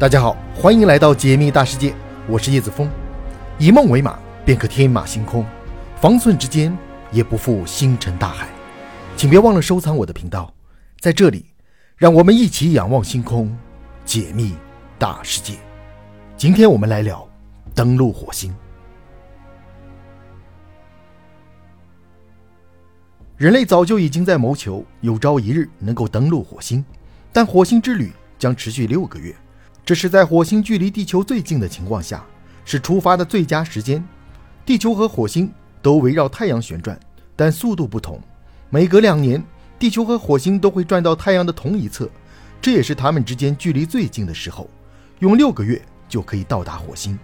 [0.00, 1.94] 大家好，欢迎来到解密大世界，
[2.26, 2.90] 我是叶子峰。
[3.58, 5.44] 以梦为马，便可天马行空；
[6.00, 6.74] 方寸之间，
[7.12, 8.48] 也不负星辰大海。
[9.14, 10.50] 请别忘了收藏我的频道，
[11.00, 11.44] 在这里，
[11.98, 13.54] 让我们一起仰望星空，
[14.06, 14.54] 解密
[14.98, 15.58] 大世界。
[16.34, 17.28] 今天我们来聊
[17.74, 18.56] 登陆火星。
[23.36, 26.82] 人类早就已经在谋求有朝一日能够登陆火星，
[27.34, 29.36] 但火星之旅将持续六个月。
[29.90, 32.24] 这是在火星距离地球最近的情况下，
[32.64, 34.00] 是出发的最佳时间。
[34.64, 36.96] 地球和火星都围绕太阳旋转，
[37.34, 38.20] 但速度不同。
[38.68, 39.42] 每隔两年，
[39.80, 42.08] 地球和火星都会转到太阳的同一侧，
[42.62, 44.70] 这也是它们之间距离最近的时候。
[45.18, 47.18] 用六个月就可以到达火星。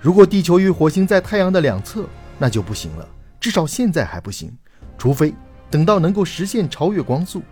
[0.00, 2.04] 如果地球与火星在太阳的两侧，
[2.38, 3.08] 那就不行了，
[3.40, 4.56] 至少现在还不行。
[4.96, 5.34] 除非
[5.68, 7.42] 等到能够实现超越光速。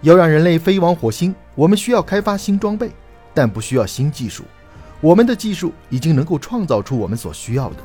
[0.00, 2.90] 要让人类飞往火星，我们需要开发新装备。
[3.32, 4.44] 但不需要新技术，
[5.00, 7.76] 我们的技术已经能够创造出我们所需要的。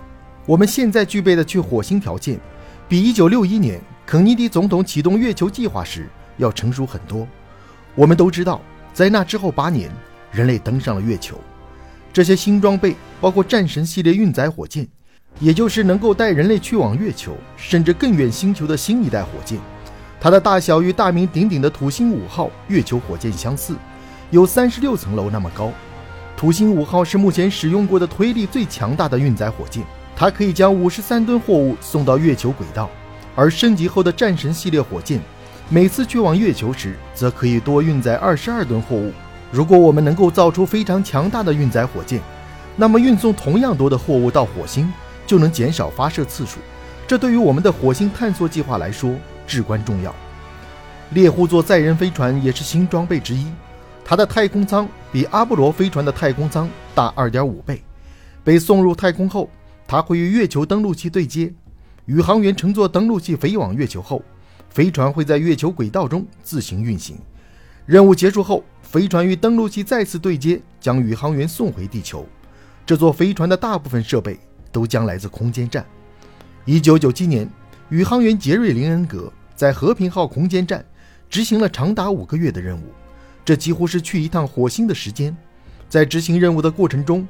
[0.45, 2.39] 我们现在具备的去火星条件，
[2.87, 6.07] 比1961年肯尼迪总统启动月球计划时
[6.37, 7.27] 要成熟很多。
[7.95, 8.61] 我们都知道，
[8.93, 9.89] 在那之后八年，
[10.31, 11.39] 人类登上了月球。
[12.11, 14.87] 这些新装备包括战神系列运载火箭，
[15.39, 19.59] 也就是能够带人类去往月球甚至更远星球的新一代火箭。
[20.19, 23.75] 它的大小与大名鼎鼎的土星五号月球火箭相似。
[24.31, 25.71] 有三十六层楼那么高，
[26.35, 29.83] 土星五号是目前使用过的推力最强大的运载火箭，
[30.15, 32.89] 它可以将五十三吨货物送到月球轨道。
[33.35, 35.19] 而升级后的战神系列火箭，
[35.69, 39.11] 每次去往月球时，则可以多运载二十二吨货物。
[39.51, 42.19] 如果我们能够造出非常强大的运载火箭，
[42.75, 44.91] 那么运送同样多的货物到火星，
[45.27, 46.59] 就能减少发射次数。
[47.05, 49.13] 这对于我们的火星探索计划来说
[49.45, 50.15] 至关重要。
[51.11, 53.45] 猎户座载人飞船也是新装备之一。
[54.07, 57.81] 它的太空舱比阿波罗飞船的太空舱大二点五倍。
[58.43, 59.49] 被送入太空后，
[59.87, 61.51] 它会与月球登陆器对接。
[62.05, 64.21] 宇航员乘坐登陆器飞往月球后，
[64.69, 67.17] 飞船会在月球轨道中自行运行。
[67.87, 72.23] 任务结束后，飞船与登陆器再次对接，将宇航员送回地球。
[72.85, 74.39] 这座飞船的大部分设备
[74.71, 75.83] 都将来自空间站。
[76.65, 77.49] 一九九七年，
[77.89, 80.85] 宇航员杰瑞·林恩格在和平号空间站
[81.27, 82.83] 执行了长达五个月的任务。
[83.45, 85.35] 这几乎是去一趟火星的时间。
[85.87, 87.25] 在执行任务的过程中，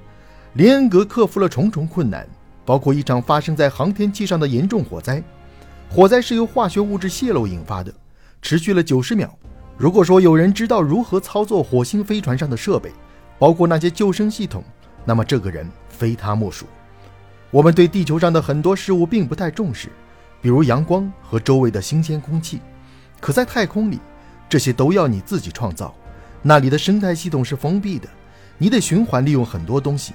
[0.53, 2.25] 林恩格克服了重重困难，
[2.63, 5.21] 包括一场发生在航天器上的严重火灾。
[5.89, 7.93] 火灾是由化学物质泄漏引发的，
[8.41, 9.37] 持续了九十秒。
[9.77, 12.89] 如果说有人知道如何操作火星飞船上的设备，
[13.37, 14.63] 包括那些救生系统，
[15.03, 16.65] 那么这个人非他莫属。
[17.51, 19.89] 我们对地球上的很多事物并不太重视，
[20.41, 22.61] 比如阳光和周围的新鲜空气，
[23.19, 23.99] 可在太空里，
[24.47, 25.93] 这些都要你自己创造。
[26.47, 28.07] 那里的生态系统是封闭的，
[28.59, 30.13] 你得循环利用很多东西，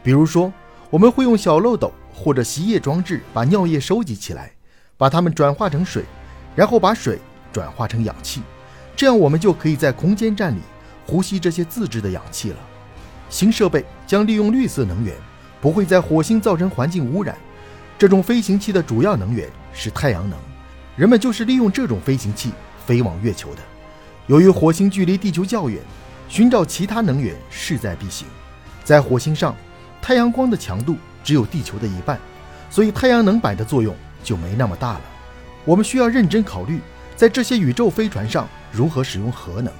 [0.00, 0.52] 比如说，
[0.90, 4.52] 我们会用小漏斗或者吸液装置把尿液收集起来，
[4.96, 6.04] 把它们转化成水，
[6.54, 7.18] 然后把水
[7.52, 8.42] 转化成氧气，
[8.94, 10.60] 这样我们就可以在空间站里
[11.04, 12.58] 呼吸这些自制的氧气了。
[13.28, 15.12] 新设备将利用绿色能源，
[15.60, 17.36] 不会在火星造成环境污染。
[17.98, 20.38] 这种飞行器的主要能源是太阳能，
[20.94, 22.52] 人们就是利用这种飞行器
[22.86, 23.62] 飞往月球的。
[24.28, 25.80] 由于火星距离地球较远，
[26.28, 28.26] 寻找其他能源势在必行。
[28.84, 29.54] 在火星上，
[30.00, 32.18] 太阳光的强度只有地球的一半，
[32.70, 35.00] 所以太阳能板的作用就没那么大了。
[35.64, 36.80] 我们需要认真考虑，
[37.16, 39.72] 在这些宇宙飞船上如何使用核能。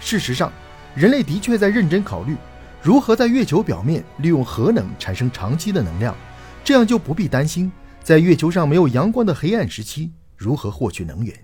[0.00, 0.52] 事实上，
[0.94, 2.36] 人类的确在认真考虑
[2.82, 6.14] 如何在月球表面利用核能产生长期的能量，
[6.62, 7.70] 这样就不必担心
[8.02, 11.34] 在月球上没有阳光的黑暗时期如何获取能源。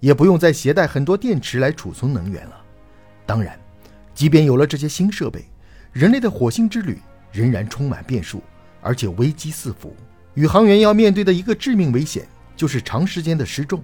[0.00, 2.56] 也不用再携带很多电池来储存能源了。
[3.24, 3.58] 当然，
[4.14, 5.44] 即便有了这些新设备，
[5.92, 6.98] 人类的火星之旅
[7.32, 8.42] 仍然充满变数，
[8.80, 9.94] 而且危机四伏。
[10.34, 13.82] 宇航员要面对的一个致命危险就是长时间的失重，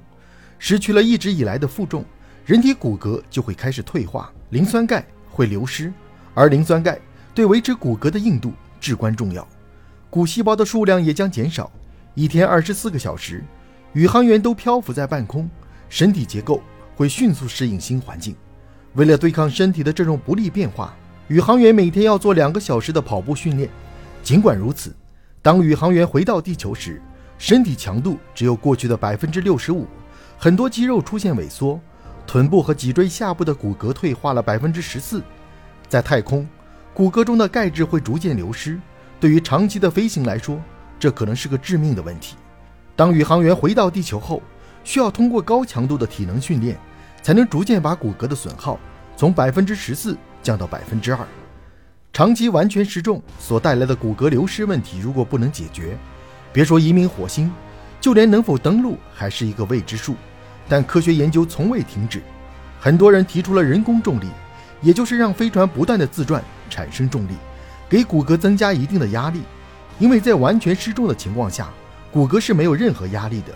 [0.59, 2.05] 失去了一直以来的负重，
[2.45, 5.92] 人体骨骼就会开始退化，磷酸钙会流失，
[6.34, 6.98] 而磷酸钙
[7.34, 9.47] 对维持骨骼的硬度至关重要。
[10.10, 11.72] 骨细胞的数量也将减少。
[12.15, 13.42] 一天二十四个小时，
[13.95, 15.48] 宇航员都漂浮在半空。
[15.92, 16.62] 身体结构
[16.97, 18.34] 会迅速适应新环境。
[18.94, 20.97] 为了对抗身体的这种不利变化，
[21.28, 23.68] 宇航员每天要做两个小时的跑步训练。
[24.22, 24.97] 尽管如此，
[25.42, 26.98] 当宇航员回到地球时，
[27.36, 29.86] 身体强度只有过去的百分之六十五，
[30.39, 31.78] 很多肌肉出现萎缩，
[32.27, 35.22] 臀部和脊椎下部的骨骼退化了百分之十四。
[35.91, 36.48] 在太空，
[36.95, 38.80] 骨骼中的钙质会逐渐流失，
[39.21, 40.59] 对于长期的飞行来说，
[40.98, 42.34] 这可能是个致命的问题。
[42.97, 44.42] 当宇航员回到地球后，
[44.84, 46.79] 需要通过高强度的体能训练，
[47.23, 48.79] 才能逐渐把骨骼的损耗
[49.17, 51.27] 从百分之十四降到百分之二。
[52.13, 55.97] 长期完全失重所带来的骨骼流失问题，如果不能解决，
[56.53, 57.51] 别说移民火星，
[58.01, 60.15] 就连能否登陆还是一个未知数。
[60.69, 62.23] 但科学研究从未停止，
[62.79, 64.27] 很多人提出了人工重力，
[64.81, 67.33] 也就是让飞船不断的自转产生重力，
[67.89, 69.43] 给骨骼增加一定的压力。
[69.99, 71.69] 因为在完全失重的情况下，
[72.11, 73.55] 骨骼是没有任何压力的，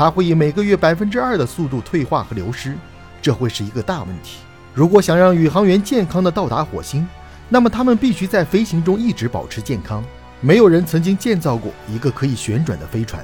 [0.00, 2.74] 它会以每个月百分之二的速度退化和流失，
[3.20, 4.38] 这会是一个大问题。
[4.72, 7.06] 如果想让宇航员健康的到达火星，
[7.50, 10.02] 那么他们必须在飞行中一直保持健康。
[10.40, 13.22] 没有人曾经建造过一个可以旋转的飞船，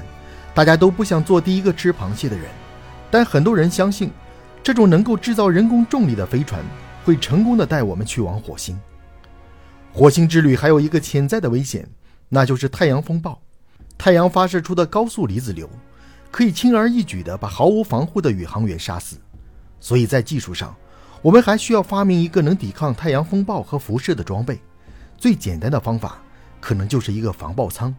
[0.53, 2.45] 大家都不想做第一个吃螃蟹的人。
[3.09, 4.11] 但很多人相信，
[4.61, 6.61] 这种能够制造人工重力的飞船
[7.03, 8.79] 会成功的带我们去往火星。
[9.91, 11.89] 火星之旅还有一个潜在的危险，
[12.29, 13.41] 那就是太阳风暴。
[13.97, 15.67] 太阳发射出的高速离子流，
[16.31, 19.17] 可以轻而易举地把毫无防护的宇航员杀死。
[19.79, 20.75] 所以在技术上，
[21.21, 24.59] 我们还需要发明一个能抵抗太阳风暴和辐射的装备。
[25.17, 26.19] 最简单的方法，
[26.59, 27.93] 可能就是一个防爆舱。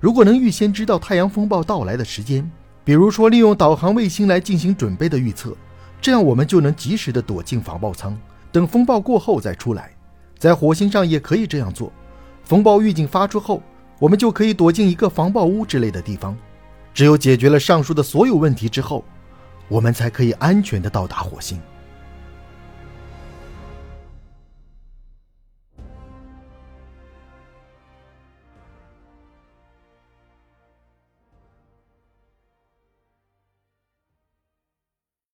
[0.00, 2.50] 如果能预先知道太阳风暴到来的时间，
[2.84, 5.56] 比如说利用导航卫星来进行准备的预测，
[6.00, 8.18] 这样我们就能及时的躲进防爆舱，
[8.52, 9.90] 等风暴过后再出来。
[10.38, 11.92] 在火星上也可以这样做。
[12.42, 13.62] 风暴预警发出后。
[14.00, 16.36] 我们就可以躲进一个防爆屋之类的地方。
[16.94, 19.04] 只有解决了上述的所有问题之后，
[19.68, 21.60] 我们才可以安全的到达火星。